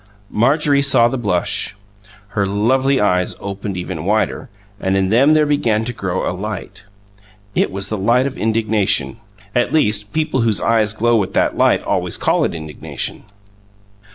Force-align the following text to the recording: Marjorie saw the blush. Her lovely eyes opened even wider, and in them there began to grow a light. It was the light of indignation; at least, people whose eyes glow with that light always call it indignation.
Marjorie 0.31 0.81
saw 0.81 1.07
the 1.07 1.15
blush. 1.19 1.75
Her 2.29 2.47
lovely 2.47 2.99
eyes 2.99 3.35
opened 3.39 3.77
even 3.77 4.03
wider, 4.03 4.49
and 4.79 4.97
in 4.97 5.09
them 5.09 5.35
there 5.35 5.45
began 5.45 5.85
to 5.85 5.93
grow 5.93 6.27
a 6.27 6.33
light. 6.33 6.85
It 7.53 7.71
was 7.71 7.89
the 7.89 7.99
light 7.99 8.25
of 8.25 8.35
indignation; 8.35 9.17
at 9.53 9.71
least, 9.71 10.11
people 10.11 10.41
whose 10.41 10.59
eyes 10.59 10.95
glow 10.95 11.15
with 11.17 11.35
that 11.35 11.55
light 11.55 11.83
always 11.83 12.17
call 12.17 12.43
it 12.45 12.55
indignation. 12.55 13.25